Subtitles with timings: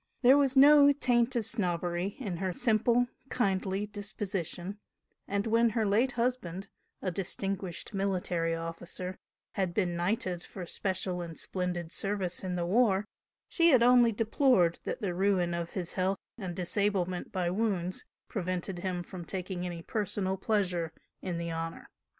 [0.23, 4.79] There was no taint of snobbery in her simple, kindly disposition,
[5.27, 6.69] and when her late husband,
[7.03, 9.19] a distinguished military officer,
[9.51, 13.05] had been knighted for special and splendid service in the war,
[13.47, 18.79] she had only deplored that the ruin of his health and disablement by wounds, prevented
[18.79, 20.91] him from taking any personal pleasure
[21.21, 21.91] in the "honour."